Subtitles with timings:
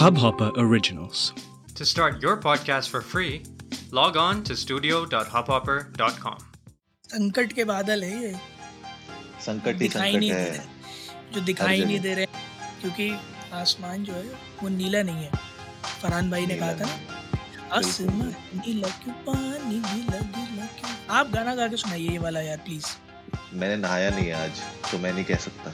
[0.00, 1.34] Hubhopper Originals.
[1.78, 3.42] To start your podcast for free,
[3.96, 6.38] log on to studio.hubhopper.com.
[7.08, 8.30] संकट के बादल है ये।
[9.46, 10.64] संकट ही दिखाई संकट नहीं है।
[11.34, 12.26] जो दिखाई नहीं दे रहे
[12.80, 13.10] क्योंकि
[13.52, 14.22] आसमान जो है
[14.62, 15.30] वो नीला नहीं है।
[16.02, 20.92] फरहान भाई ने कहा था ना आसमान नीला क्यों पानी गीला गीला क्यों?
[21.10, 22.86] आप गाना गा के सुनाइए ये वाला यार प्लीज़
[23.54, 24.62] मैंने नहाया नहीं आज
[24.92, 25.70] तो मैं नहीं कह सकता।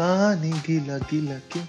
[0.00, 1.66] पानी गीला गीला क्यों?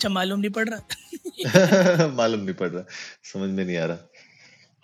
[0.00, 2.84] अच्छा मालूम नहीं पड़ रहा। मालूम नहीं पड़ रहा
[3.22, 3.98] समझ में नहीं आ रहा।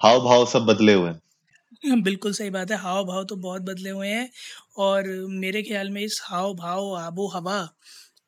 [0.00, 3.90] हाव भाव सब बदले हुए हैं। बिल्कुल सही बात है हाव भाव तो बहुत बदले
[3.90, 4.28] हुए हैं
[4.76, 7.68] और मेरे ख्याल में इस हाव भाव आबो हवा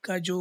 [0.04, 0.38] का जो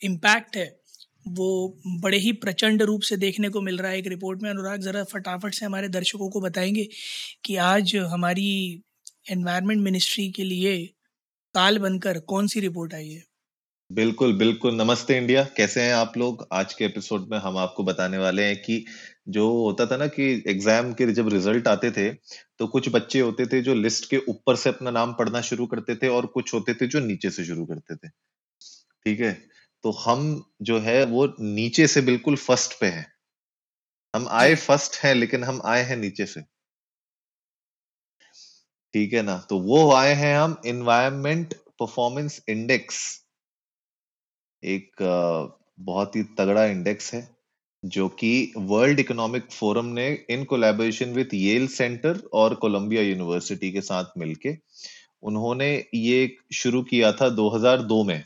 [0.00, 0.80] इम्पैक्ट है
[1.28, 1.48] वो
[1.86, 5.04] बड़े ही प्रचंड रूप से देखने को मिल रहा है एक रिपोर्ट में। अनुराग ज़रा
[5.04, 6.88] फटाफट से हमारे दर्शकों को बताएँगे
[7.44, 8.82] कि आज हमारी
[9.30, 10.86] एनवायरनमेंट मिनिस्ट्री के लिए
[11.54, 13.31] ताल बनकर कौन सी रिपोर्ट आई है?
[13.92, 16.46] बिल्कुल बिल्कुल। नमस्ते इंडिया। कैसे हैं आप लोग?
[16.52, 18.84] आज के एपिसोड में हम आपको बताने वाले हैं कि
[19.28, 22.08] जो होता था ना कि एग्ज़ाम के जब रिज़ल्ट आते थे
[22.58, 25.96] तो कुछ बच्चे होते थे जो लिस्ट के ऊपर से अपना नाम पढ़ना शुरू करते
[25.96, 29.32] थे और कुछ होते थे जो नीचे से शुरू करते थे। ठीक है?
[29.84, 33.06] तो हम जो है वो नीचे से बिल्कुल फ़र्स्ट पे हैं।
[34.14, 36.40] हम आए फ़र्स्ट हैं लेकिन हम आए हैं नीचे से।
[38.94, 39.36] ठीक है ना?
[39.50, 43.21] तो वो आए हैं हम इन्वायरमेंट परफॉर्मेंस इंडेक्स
[44.64, 44.90] एक
[45.80, 47.36] बहुत ही तगड़ा इंडेक्स है
[47.84, 53.80] जो कि वर्ल्ड इकोनॉमिक फोरम ने in collaboration with Yale Center और कोलंबिया यूनिवर्सिटी के
[53.80, 54.58] साथ मिलके
[55.22, 58.24] उन्होंने ये शुरू किया था 2002 में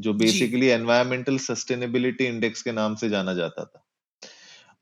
[0.00, 3.86] जो बेसिकली एनवायरमेंटल सस्टेनेबिलिटी इंडेक्स के नाम से जाना जाता था।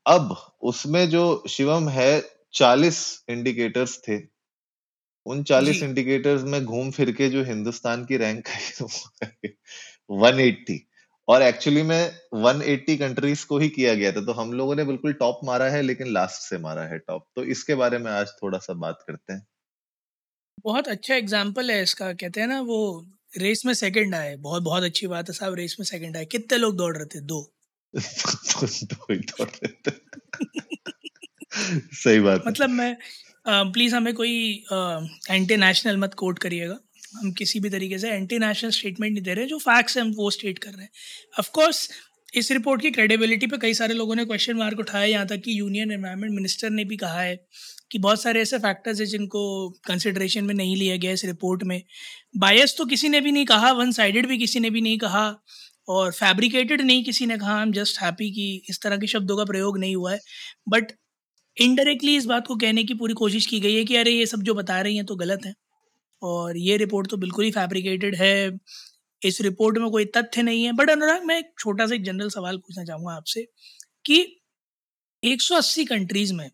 [0.07, 4.21] अब उसमें जो शिवम है 40 इंडिकेटर्स थे।
[5.25, 8.87] उन 40 इंडिकेटर्स में घूम फिर के जो हिंदुस्तान की रैंक आई
[10.09, 10.79] 180
[11.27, 11.99] और एक्चुअली में
[12.37, 15.81] 180 कंट्रीज़ को ही किया गया था तो हम लोगों ने बिल्कुल टॉप मारा है
[15.81, 19.33] लेकिन लास्ट से मारा है टॉप तो इसके बारे में आज थोड़ा सा बात करते
[19.33, 19.45] हैं।
[20.65, 22.79] बहुत अच्छा एग्ज़ाम्पल है इसका कहते हैं ना वो
[23.33, 26.57] रेस में सेकंड आए। बहुत बहुत अच्छी बात है साहब रेस में सेकंड आए। कितने
[26.57, 27.19] लोग दौड़ रहे थे?
[27.21, 27.41] दो।
[27.93, 29.91] दो ही दौड़ रहे थे।
[31.95, 32.95] सही बात मतलब मैं
[33.45, 34.33] प्लीज़ हमें कोई
[34.71, 36.77] एंटी नेशनल मत कोट करिएगा।
[37.13, 40.03] हम किसी भी तरीके से एंटी नेशनल स्टेटमेंट नहीं दे रहे हैं जो फैक्ट्स हैं
[40.03, 40.89] हम वो स्टेट कर रहे हैं।
[41.39, 41.89] ऑफ़ कोर्स
[42.33, 45.59] इस रिपोर्ट की क्रेडिबिलिटी पे कई सारे लोगों ने क्वेश्चन मार्क उठाया यहाँ तक कि
[45.59, 47.35] यूनियन एनवायरनमेंट मिनिस्टर ने भी कहा है
[47.91, 51.81] कि बहुत सारे ऐसे फैक्टर्स हैं जिनको कंसिडरेशन में नहीं लिया गया इस रिपोर्ट में।
[52.37, 55.27] बायस तो किसी ने भी नहीं कहा वन साइडेड भी किसी ने भी नहीं कहा,
[55.87, 59.37] और फैब्रिकेटेड नहीं किसी ने कहा। आई एम जस्ट हैप्पी कि इस तरह के शब्दों
[59.37, 60.19] का प्रयोग नहीं हुआ है।
[60.69, 60.91] बट
[61.57, 64.41] इनडायरेक्टली इस बात को कहने की पूरी कोशिश की गई है कि अरे ये सब
[64.41, 65.53] जो बता रही हैं तो गलत है।
[66.21, 68.51] और ये रिपोर्ट तो बिल्कुल ही फैब्रिकेटेड है।
[69.21, 72.29] इस रिपोर्ट में कोई तथ्य नहीं है। बट अनुराग मैं एक छोटा सा एक जनरल
[72.29, 73.47] सवाल पूछना चाहूँगा आपसे
[74.05, 74.19] कि
[75.23, 76.49] 180 कंट्रीज़ में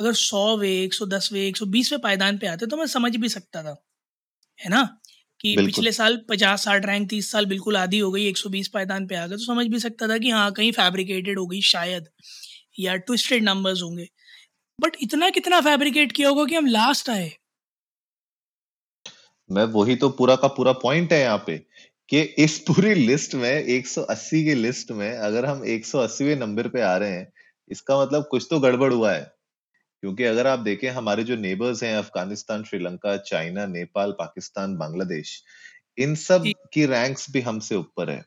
[0.00, 3.62] अगर 100 वे 110 वे 120 वे पायदान पे आते तो मैं समझ भी सकता
[3.64, 3.76] था
[4.58, 4.82] है ना?
[5.40, 9.16] कि पिछले साल 50 60 रैंक 30 साल बिल्कुल आधी हो गई 120 पायदान पे
[9.16, 12.08] आ गए तो समझ भी सकता था कि हाँ कहीं फैब्रिकेटेड हो गई शायद
[12.80, 14.08] या ट्विस्टेड नंबर्स होंगे।
[14.78, 17.30] बट इतना कितना फैब्रिकेट किया होगा कि हम लास्ट आए
[19.50, 21.56] मैं वही तो पूरा का पूरा पॉइंट है यहाँ पे
[22.08, 26.96] कि इस पूरी लिस्ट में 180 की लिस्ट में अगर हम 180वें नंबर पे आ
[26.96, 27.32] रहे हैं
[27.70, 29.22] इसका मतलब कुछ तो गड़बड़ हुआ है।
[30.02, 35.42] क्योंकि अगर आप देखें हमारे जो नेबर्स हैं अफ़गानिस्तान श्रीलंका चाइना नेपाल पाकिस्तान बांग्लादेश
[35.98, 38.20] इन सब की रैंक्स भी हमसे ऊपर है।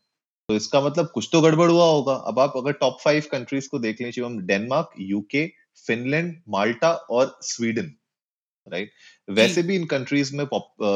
[0.49, 3.79] तो इसका मतलब कुछ तो गड़बड़ हुआ होगा। अब आप अगर टॉप फाइव कंट्रीज़ को
[3.79, 5.47] देख लें Shivam Denmark UK
[5.87, 7.91] Finland Malta और स्वीडन
[8.67, 8.91] राइट
[9.27, 10.45] वैसे भी इन कंट्रीज़ में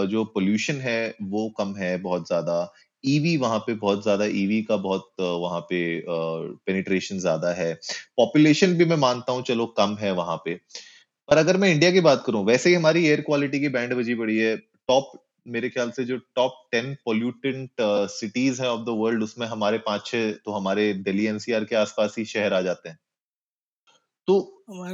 [0.07, 2.57] जो पोल्यूशन है वो कम है बहुत ज़्यादा।
[3.03, 7.73] ईवी वहाँ पे बहुत ज़्यादा ईवी का बहुत वहाँ पे पेनिट्रेशन ज़्यादा है।
[8.17, 10.55] पॉपुलेशन भी मैं मानता हूँ चलो कम है वहाँ पे।
[11.29, 14.15] पर अगर मैं इंडिया की बात करूँ वैसे ही हमारी एयर क्वालिटी की बैंड बजी
[14.15, 14.55] पड़ी है।
[14.89, 15.11] टॉप
[15.47, 17.81] मेरे ख्याल से जो टॉप टेन पोल्यूटेंट
[18.11, 22.15] सिटीज़ हैं ऑफ़ द वर्ल्ड उसमें हमारे पाँच छह तो हमारे दिल्ली एनसीआर के आसपास
[22.17, 22.97] ही शहर आ जाते हैं।
[24.27, 24.35] तो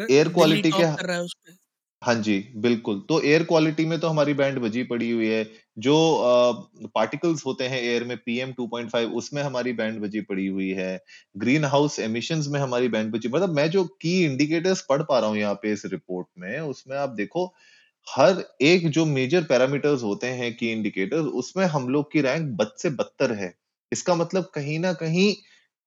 [0.10, 0.84] एयर क्वालिटी के
[2.04, 5.44] है जी, बिल्कुल। तो एयर क्वालिटी में तो हमारी बैंड बजी पड़ी हुई है।
[5.80, 5.94] जो
[6.96, 11.00] पार्टिकल्स होते हैं एयर में पीएम 2.5 उसमें हमारी बैंड बजी पड़ी हुई है।
[11.38, 15.30] ग्रीन हाउस एमिशन में हमारी बैंड बजी मतलब मैं जो की इंडिकेटर्स पढ़ पा रहा
[15.30, 17.46] हूँ यहाँ पे इस रिपोर्ट में, उसमें आप देखो,
[18.08, 22.72] हर एक जो मेजर पैरामीटर्स होते हैं की इंडिकेटर्स उसमें हम लोग की रैंक बद
[22.78, 23.54] से बदतर है।
[23.92, 25.34] इसका मतलब कहीं ना कहीं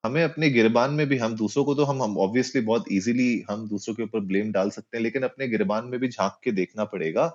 [0.07, 3.69] हमें अपने गिरबान में भी, हम दूसरों को तो हम हम ऑब्वियसली बहुत इजीली हम
[3.69, 6.85] दूसरों के ऊपर ब्लेम डाल सकते हैं, लेकिन अपने गिरबान में भी झाँक के देखना
[6.85, 7.27] पड़ेगा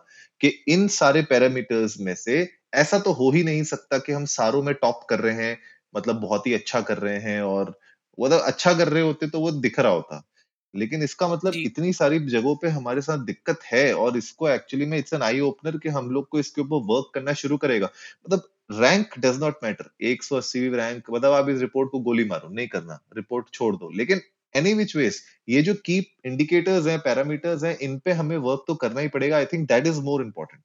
[0.41, 4.63] कि इन सारे पैरामीटर्स में से ऐसा तो हो ही नहीं सकता कि हम सारों
[4.63, 5.57] में टॉप कर रहे हैं
[5.95, 7.79] मतलब बहुत ही अच्छा कर रहे हैं और
[8.19, 10.23] वो अच्छा कर रहे होते तो वो दिख रहा होता।
[10.73, 14.97] लेकिन इसका मतलब इतनी सारी जगहों पे हमारे साथ दिक्कत है और इसको एक्चुअली में
[14.97, 17.89] इट्स एन आई ओपनर कि हम लोग को इसके ऊपर वर्क करना शुरू करेगा।
[18.25, 18.49] मतलब
[18.81, 22.99] rank does not matter 180 rank मतलब आप इस रिपोर्ट को गोली मारो नहीं करना।
[23.17, 24.21] रिपोर्ट छोड़ दो। लेकिन
[24.55, 28.75] एनी विच वेज ये जो की इंडिकेटर्स हैं पैरामीटर्स हैं इन पे हमें वर्क तो
[28.75, 30.61] करना ही पड़ेगा। I think that is more important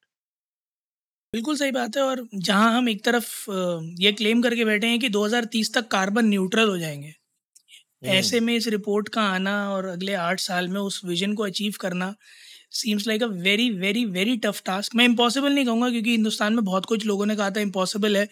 [1.33, 3.27] बिल्कुल सही बात है और जहाँ हम एक तरफ़
[4.01, 7.13] ये क्लेम करके बैठे हैं कि 2030 तक कार्बन न्यूट्रल हो जाएँगे।
[8.03, 11.75] ऐसे में इस रिपोर्ट का आना और अगले आठ साल में उस विजन को अचीव
[11.81, 12.15] करना
[12.73, 14.95] seems like a very very very tough task.
[14.95, 18.27] मैं इम्पॉसिबल नहीं कहूँगा क्योंकि हिंदुस्तान में बहुत कुछ लोगों ने कहा था इम्पॉसिबल है,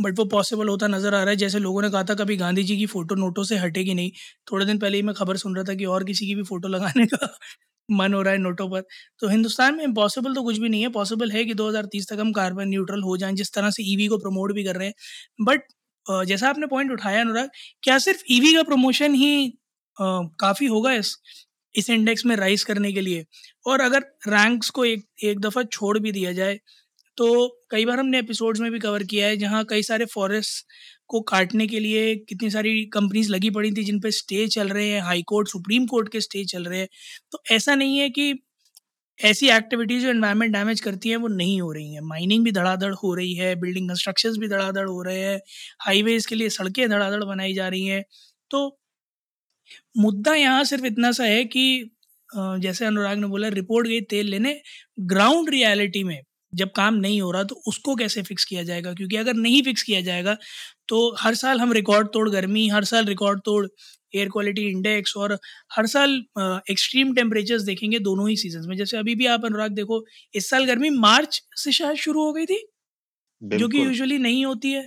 [0.00, 2.62] बट वो पॉसिबल होता नज़र आ रहा है। जैसे लोगों ने कहा था कभी गांधी
[2.64, 4.10] जी की फ़ोटो नोटों से हटेगी नहीं।
[4.52, 6.68] थोड़े दिन पहले ही मैं खबर सुन रहा था कि और किसी की भी फ़ोटो
[6.68, 7.28] लगाने का
[7.92, 8.82] मन हो रहा है नोटों पर।
[9.20, 12.32] तो हिंदुस्तान में इम्पॉसिबल तो कुछ भी नहीं है। पॉसिबल है कि 2030 तक हम
[12.32, 14.94] कार्बन न्यूट्रल हो जाएँ, जिस तरह से ईवी को प्रमोट भी कर रहे हैं।
[15.42, 15.62] बट
[16.26, 17.50] जैसा आपने पॉइंट उठाया, अनुराग,
[17.82, 19.52] क्या सिर्फ़ ईवी का प्रमोशन ही
[19.96, 21.16] काफ़ी होगा इस
[21.74, 23.24] इस इंडेक्स में राइज करने के लिए?
[23.66, 26.58] और अगर रैंक्स को एक एक दफ़ा छोड़ भी दिया जाए
[27.18, 27.26] तो
[27.70, 30.66] कई बार हमने एपिसोड्स में भी कवर किया है, जहाँ कई सारे फॉरेस्ट
[31.10, 34.88] को काटने के लिए कितनी सारी कंपनीज़ लगी पड़ी थी, जिन पे स्टे चल रहे
[34.88, 36.88] हैं हाई कोर्ट सुप्रीम कोर्ट के स्टे चल रहे हैं।
[37.32, 38.32] तो ऐसा नहीं है कि
[39.20, 42.92] ऐसी एक्टिविटीज़ जो एनवायरनमेंट डैमेज करती हैं, वो नहीं हो रही हैं। माइनिंग भी धड़ाधड़
[42.94, 45.40] हो रही है बिल्डिंग कंस्ट्रक्शंस भी धड़ाधड़ हो रहे हैं
[45.80, 48.02] हाईवेज़ के लिए सड़कें धड़ाधड़ बनाई जा रही हैं।
[48.50, 48.66] तो
[49.98, 51.90] मुद्दा यहाँ सिर्फ़ इतना सा है कि
[52.30, 54.60] जैसे अनुराग ने बोला रिपोर्ट गई तेल लेने
[55.06, 56.20] ग्राउंड रियलिटी में
[56.52, 58.92] जब काम नहीं हो रहा तो उसको कैसे फिक्स किया जाएगा?
[58.94, 60.36] क्योंकि अगर नहीं फिक्स किया जाएगा
[60.88, 63.66] तो हर साल हम रिकॉर्ड तोड़ गर्मी, हर साल रिकॉर्ड तोड़
[64.14, 65.38] एयर क्वालिटी इंडेक्स और
[65.72, 66.16] हर साल
[66.70, 70.04] एक्सट्रीम टेम्परेचर्स देखेंगे दोनों ही सीज़न में। जैसे अभी भी आप अनुराग देखो
[70.34, 72.64] इस साल गर्मी मार्च से शायद शुरू हो गई थी
[73.54, 74.82] जो कि यूजुअली नहीं होती है।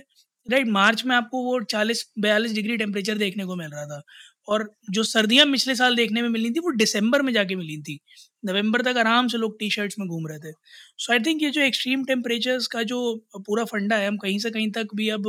[0.46, 4.02] राइट मार्च में आपको वो चालीस बयालीस डिग्री टेम्परेचर देखने को मिल रहा था।
[4.48, 7.98] और जो सर्दियाँ पिछले साल देखने में मिली थी वो दिसंबर में जाके मिली थी।
[8.42, 10.52] नवंबर तक आराम से लोग टी शर्ट्स में घूम रहे थे।
[10.98, 13.00] सो आई थिंक ये जो एक्सट्रीम टेम्परेचर्स का जो
[13.38, 15.28] पूरा फंडा है हम कहीं से कहीं तक भी अब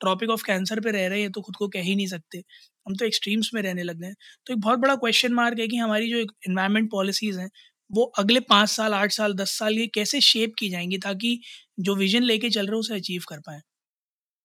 [0.00, 2.42] ट्रॉपिक ऑफ़ कैंसर पे रह रहे हैं तो खुद को कह ही नहीं सकते।
[2.88, 4.12] हम तो एक्सट्रीम्स में रहने लग गए
[4.46, 7.48] तो एक बहुत बड़ा क्वेश्चन मार्क है कि हमारी जो इन्वायरमेंट पॉलिसीज़ हैं,
[7.90, 11.38] वो अगले पाँच साल, आठ साल, दस साल ये कैसे शेप की जाएँगी ताकि
[11.80, 13.60] जो विजन लेके चल रहे हैं उसे अचीव कर पाएँ?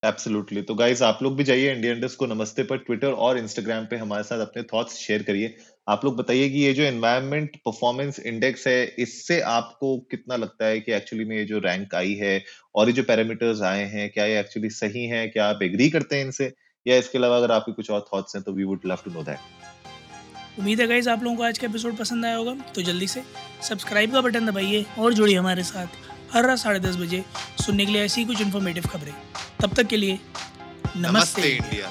[0.02, 3.86] एब्सोल्युटली तो गाइस आप लोग भी जाइए इंडियन डेस्क को नमस्ते पर ट्विटर और इंस्टाग्राम
[3.86, 5.54] पे हमारे साथ अपने थॉट्स शेयर करिए।
[5.88, 10.80] आप लोग बताइए कि ये जो एनवायरनमेंट परफॉर्मेंस इंडेक्स है, इससे आपको कितना लगता है
[10.80, 12.34] कि एक्चुअली में ये जो रैंक आई है
[12.74, 16.16] और ये जो पैरामीटर्स आए हैं, क्या ये एक्चुअली सही है, क्या आप एग्री करते
[16.16, 16.52] हैं इनसे?
[16.86, 19.22] या इसके अलावा अगर आपके कुछ और थॉट्स हैं तो we would love to know
[19.22, 23.06] that उम्मीद है गाइज़ आप लोगों को आज का एपिसोड पसंद आया होगा तो जल्दी
[23.06, 23.22] से
[23.68, 25.96] सब्सक्राइब का बटन दबाइए और जुड़िए हमारे साथ
[26.34, 27.24] हर रात साढ़े दस बजे
[27.66, 29.12] सुनने के लिए ऐसी ही कुछ इन्फॉर्मेटिव खबरें।
[29.62, 30.18] तब तक के लिए
[30.96, 31.90] नमस्ते, नमस्ते इंडिया।